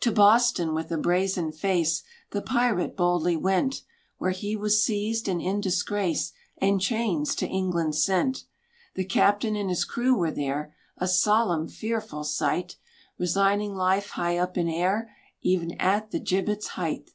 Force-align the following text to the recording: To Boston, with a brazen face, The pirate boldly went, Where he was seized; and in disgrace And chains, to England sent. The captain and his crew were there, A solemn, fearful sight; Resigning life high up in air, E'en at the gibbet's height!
To 0.00 0.12
Boston, 0.12 0.74
with 0.74 0.92
a 0.92 0.98
brazen 0.98 1.50
face, 1.50 2.02
The 2.32 2.42
pirate 2.42 2.94
boldly 2.94 3.38
went, 3.38 3.80
Where 4.18 4.32
he 4.32 4.54
was 4.54 4.84
seized; 4.84 5.28
and 5.28 5.40
in 5.40 5.62
disgrace 5.62 6.34
And 6.58 6.78
chains, 6.78 7.34
to 7.36 7.46
England 7.46 7.94
sent. 7.94 8.44
The 8.96 9.06
captain 9.06 9.56
and 9.56 9.70
his 9.70 9.86
crew 9.86 10.14
were 10.14 10.30
there, 10.30 10.74
A 10.98 11.08
solemn, 11.08 11.68
fearful 11.68 12.22
sight; 12.24 12.76
Resigning 13.18 13.74
life 13.74 14.10
high 14.10 14.36
up 14.36 14.58
in 14.58 14.68
air, 14.68 15.10
E'en 15.42 15.72
at 15.80 16.10
the 16.10 16.20
gibbet's 16.20 16.66
height! 16.76 17.12